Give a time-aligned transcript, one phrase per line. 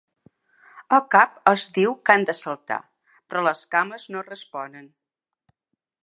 [0.97, 2.79] El cap els diu que han de saltar,
[3.33, 4.89] però les cames no responen.